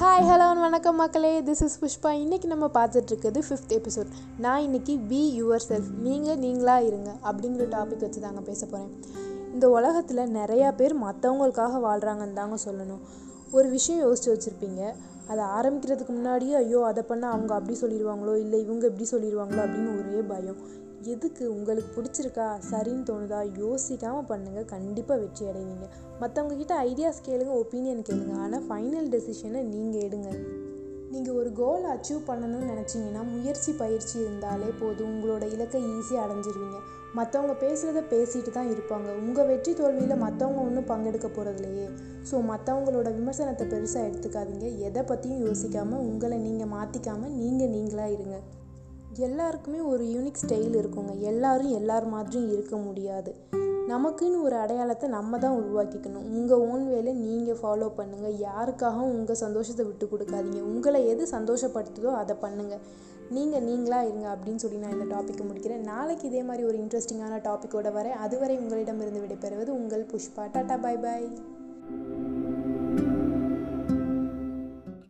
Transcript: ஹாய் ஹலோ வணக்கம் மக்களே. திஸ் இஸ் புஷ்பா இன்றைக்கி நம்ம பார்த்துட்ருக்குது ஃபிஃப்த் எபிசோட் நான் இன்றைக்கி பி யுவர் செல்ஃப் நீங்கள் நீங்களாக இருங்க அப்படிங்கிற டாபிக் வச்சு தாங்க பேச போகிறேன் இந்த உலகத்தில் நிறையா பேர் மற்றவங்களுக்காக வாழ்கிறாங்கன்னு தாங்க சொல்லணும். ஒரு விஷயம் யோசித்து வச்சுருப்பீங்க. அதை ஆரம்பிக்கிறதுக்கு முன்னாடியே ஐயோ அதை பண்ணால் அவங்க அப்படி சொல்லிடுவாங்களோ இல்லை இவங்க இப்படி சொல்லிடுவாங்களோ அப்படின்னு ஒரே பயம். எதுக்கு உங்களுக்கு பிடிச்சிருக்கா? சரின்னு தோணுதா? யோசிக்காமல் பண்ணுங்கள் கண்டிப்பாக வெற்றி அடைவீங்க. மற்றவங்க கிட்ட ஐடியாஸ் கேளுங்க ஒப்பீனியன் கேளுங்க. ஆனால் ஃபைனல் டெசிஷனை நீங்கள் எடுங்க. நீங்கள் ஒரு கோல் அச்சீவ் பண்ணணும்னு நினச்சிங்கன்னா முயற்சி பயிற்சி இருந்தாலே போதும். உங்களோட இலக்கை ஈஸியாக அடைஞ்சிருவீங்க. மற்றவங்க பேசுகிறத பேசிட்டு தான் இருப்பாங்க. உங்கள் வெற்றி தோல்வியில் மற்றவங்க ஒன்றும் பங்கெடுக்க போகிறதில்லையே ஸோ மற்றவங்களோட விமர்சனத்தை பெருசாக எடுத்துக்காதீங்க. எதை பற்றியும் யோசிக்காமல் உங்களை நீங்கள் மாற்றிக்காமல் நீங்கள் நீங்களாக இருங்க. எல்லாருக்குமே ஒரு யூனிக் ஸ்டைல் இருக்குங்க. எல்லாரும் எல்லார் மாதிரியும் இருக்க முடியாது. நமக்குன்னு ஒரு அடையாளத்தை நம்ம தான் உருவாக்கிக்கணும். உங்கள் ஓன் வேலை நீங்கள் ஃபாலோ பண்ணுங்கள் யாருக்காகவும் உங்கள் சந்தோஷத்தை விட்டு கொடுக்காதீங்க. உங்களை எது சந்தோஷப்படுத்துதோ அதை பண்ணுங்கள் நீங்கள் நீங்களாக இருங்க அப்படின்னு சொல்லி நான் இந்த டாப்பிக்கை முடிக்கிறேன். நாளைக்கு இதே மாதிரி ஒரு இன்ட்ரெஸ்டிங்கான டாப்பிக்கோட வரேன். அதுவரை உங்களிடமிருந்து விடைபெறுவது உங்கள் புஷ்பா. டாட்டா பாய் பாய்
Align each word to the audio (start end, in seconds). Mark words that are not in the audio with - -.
ஹாய் 0.00 0.24
ஹலோ 0.24 0.60
வணக்கம் 0.60 0.96
மக்களே. 0.96 1.40
திஸ் 1.40 1.62
இஸ் 1.62 1.84
புஷ்பா 1.84 2.06
இன்றைக்கி 2.06 2.44
நம்ம 2.44 2.70
பார்த்துட்ருக்குது 2.74 3.42
ஃபிஃப்த் 3.48 3.68
எபிசோட் 3.68 4.06
நான் 4.38 4.62
இன்றைக்கி 4.62 5.00
பி 5.08 5.42
யுவர் 5.42 5.60
செல்ஃப் 5.68 5.94
நீங்கள் 5.98 6.38
நீங்களாக 6.38 6.86
இருங்க 6.86 7.10
அப்படிங்கிற 7.24 7.64
டாபிக் 7.74 8.00
வச்சு 8.00 8.20
தாங்க 8.20 8.40
பேச 8.40 8.66
போகிறேன் 8.66 9.00
இந்த 9.52 9.70
உலகத்தில் 9.70 10.34
நிறையா 10.34 10.72
பேர் 10.72 11.02
மற்றவங்களுக்காக 11.02 11.80
வாழ்கிறாங்கன்னு 11.84 12.32
தாங்க 12.32 12.56
சொல்லணும். 12.64 13.00
ஒரு 13.50 13.68
விஷயம் 13.68 14.00
யோசித்து 14.00 14.32
வச்சுருப்பீங்க. 14.34 14.94
அதை 15.26 15.44
ஆரம்பிக்கிறதுக்கு 15.44 16.08
முன்னாடியே 16.08 16.54
ஐயோ 16.54 16.84
அதை 16.84 17.04
பண்ணால் 17.08 17.34
அவங்க 17.36 17.54
அப்படி 17.54 17.78
சொல்லிடுவாங்களோ 17.80 18.36
இல்லை 18.36 18.60
இவங்க 18.60 18.86
இப்படி 18.86 19.06
சொல்லிடுவாங்களோ 19.10 19.62
அப்படின்னு 19.66 19.98
ஒரே 19.98 20.20
பயம். 20.20 20.84
எதுக்கு 21.02 21.54
உங்களுக்கு 21.54 21.90
பிடிச்சிருக்கா? 21.96 22.46
சரின்னு 22.70 23.04
தோணுதா? 23.10 23.40
யோசிக்காமல் 23.64 24.28
பண்ணுங்கள் 24.28 24.64
கண்டிப்பாக 24.64 25.20
வெற்றி 25.20 25.46
அடைவீங்க. 25.46 25.86
மற்றவங்க 26.20 26.56
கிட்ட 26.56 26.74
ஐடியாஸ் 26.82 27.26
கேளுங்க 27.26 27.52
ஒப்பீனியன் 27.62 28.06
கேளுங்க. 28.08 28.34
ஆனால் 28.36 28.64
ஃபைனல் 28.68 29.08
டெசிஷனை 29.08 29.62
நீங்கள் 29.62 30.02
எடுங்க. 30.08 30.30
நீங்கள் 31.16 31.36
ஒரு 31.40 31.50
கோல் 31.60 31.84
அச்சீவ் 31.92 32.20
பண்ணணும்னு 32.28 32.70
நினச்சிங்கன்னா 32.72 33.22
முயற்சி 33.34 33.70
பயிற்சி 33.82 34.14
இருந்தாலே 34.22 34.68
போதும். 34.80 35.10
உங்களோட 35.12 35.44
இலக்கை 35.54 35.80
ஈஸியாக 35.96 36.24
அடைஞ்சிருவீங்க. 36.24 36.78
மற்றவங்க 37.18 37.54
பேசுகிறத 37.62 38.00
பேசிட்டு 38.12 38.50
தான் 38.56 38.70
இருப்பாங்க. 38.72 39.08
உங்கள் 39.24 39.48
வெற்றி 39.50 39.72
தோல்வியில் 39.78 40.22
மற்றவங்க 40.24 40.60
ஒன்றும் 40.68 40.88
பங்கெடுக்க 40.90 41.28
போகிறதில்லையே 41.36 41.86
ஸோ 42.30 42.36
மற்றவங்களோட 42.50 43.08
விமர்சனத்தை 43.18 43.66
பெருசாக 43.72 44.08
எடுத்துக்காதீங்க. 44.08 44.68
எதை 44.88 45.02
பற்றியும் 45.10 45.44
யோசிக்காமல் 45.46 46.04
உங்களை 46.10 46.38
நீங்கள் 46.46 46.72
மாற்றிக்காமல் 46.76 47.36
நீங்கள் 47.42 47.72
நீங்களாக 47.76 48.14
இருங்க. 48.16 48.38
எல்லாருக்குமே 49.28 49.80
ஒரு 49.92 50.04
யூனிக் 50.14 50.42
ஸ்டைல் 50.44 50.74
இருக்குங்க. 50.80 51.14
எல்லாரும் 51.32 51.76
எல்லார் 51.80 52.08
மாதிரியும் 52.14 52.50
இருக்க 52.56 52.76
முடியாது. 52.88 53.32
நமக்குன்னு 53.92 54.38
ஒரு 54.46 54.56
அடையாளத்தை 54.62 55.06
நம்ம 55.16 55.38
தான் 55.42 55.56
உருவாக்கிக்கணும். 55.58 56.28
உங்கள் 56.36 56.62
ஓன் 56.70 56.84
வேலை 56.92 57.12
நீங்கள் 57.24 57.58
ஃபாலோ 57.60 57.88
பண்ணுங்கள் 57.98 58.38
யாருக்காகவும் 58.46 59.12
உங்கள் 59.16 59.40
சந்தோஷத்தை 59.42 59.84
விட்டு 59.88 60.06
கொடுக்காதீங்க. 60.12 60.62
உங்களை 60.72 61.00
எது 61.12 61.26
சந்தோஷப்படுத்துதோ 61.36 62.12
அதை 62.22 62.36
பண்ணுங்கள் 62.44 62.84
நீங்கள் 63.36 63.66
நீங்களாக 63.68 64.08
இருங்க 64.08 64.26
அப்படின்னு 64.34 64.62
சொல்லி 64.64 64.80
நான் 64.84 64.96
இந்த 64.98 65.08
டாப்பிக்கை 65.14 65.44
முடிக்கிறேன். 65.48 65.84
நாளைக்கு 65.92 66.26
இதே 66.30 66.42
மாதிரி 66.48 66.64
ஒரு 66.70 66.78
இன்ட்ரெஸ்டிங்கான 66.84 67.40
டாப்பிக்கோட 67.48 67.90
வரேன். 67.98 68.18
அதுவரை 68.26 68.56
உங்களிடமிருந்து 68.62 69.22
விடைபெறுவது 69.24 69.72
உங்கள் 69.80 70.10
புஷ்பா. 70.12 70.44
டாட்டா 70.56 70.78
பாய் 70.86 71.04
பாய் 71.06 71.28